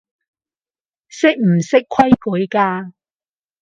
[1.09, 2.91] 識唔識規矩㗎